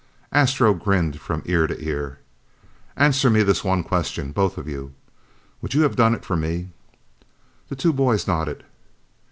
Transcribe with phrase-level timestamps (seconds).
[0.31, 2.17] Astro grinned from ear to ear.
[2.97, 4.95] "Answer me this one question, both of you.
[5.61, 6.69] Would you have done it for me?"
[7.69, 8.63] The two boys nodded.